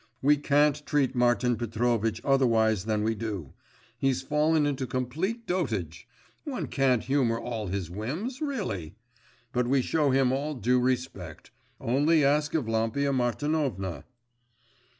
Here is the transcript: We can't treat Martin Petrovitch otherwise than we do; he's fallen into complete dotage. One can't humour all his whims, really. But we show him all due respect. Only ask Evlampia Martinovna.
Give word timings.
We 0.23 0.35
can't 0.37 0.83
treat 0.87 1.13
Martin 1.13 1.57
Petrovitch 1.57 2.21
otherwise 2.25 2.85
than 2.85 3.03
we 3.03 3.13
do; 3.13 3.53
he's 3.99 4.23
fallen 4.23 4.65
into 4.65 4.87
complete 4.87 5.45
dotage. 5.45 6.07
One 6.43 6.65
can't 6.69 7.03
humour 7.03 7.39
all 7.39 7.67
his 7.67 7.91
whims, 7.91 8.41
really. 8.41 8.95
But 9.53 9.67
we 9.67 9.83
show 9.83 10.09
him 10.09 10.31
all 10.31 10.55
due 10.55 10.79
respect. 10.79 11.51
Only 11.79 12.25
ask 12.25 12.53
Evlampia 12.55 13.13
Martinovna. 13.13 14.05